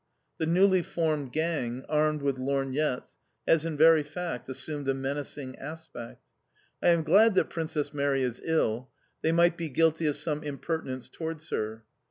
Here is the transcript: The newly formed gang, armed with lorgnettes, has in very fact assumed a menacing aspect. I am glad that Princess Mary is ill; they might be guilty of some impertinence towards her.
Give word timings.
The 0.39 0.47
newly 0.47 0.81
formed 0.81 1.31
gang, 1.31 1.85
armed 1.87 2.23
with 2.23 2.39
lorgnettes, 2.39 3.17
has 3.47 3.65
in 3.67 3.77
very 3.77 4.01
fact 4.01 4.49
assumed 4.49 4.89
a 4.89 4.95
menacing 4.95 5.55
aspect. 5.59 6.23
I 6.81 6.87
am 6.89 7.03
glad 7.03 7.35
that 7.35 7.51
Princess 7.51 7.93
Mary 7.93 8.23
is 8.23 8.41
ill; 8.43 8.89
they 9.21 9.31
might 9.31 9.57
be 9.57 9.69
guilty 9.69 10.07
of 10.07 10.17
some 10.17 10.41
impertinence 10.43 11.07
towards 11.07 11.47
her. 11.51 11.83